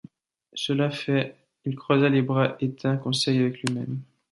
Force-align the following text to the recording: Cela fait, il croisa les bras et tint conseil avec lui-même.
Cela 0.55 0.89
fait, 0.89 1.35
il 1.63 1.75
croisa 1.75 2.09
les 2.09 2.23
bras 2.23 2.55
et 2.59 2.71
tint 2.71 2.97
conseil 2.97 3.37
avec 3.37 3.61
lui-même. 3.61 3.99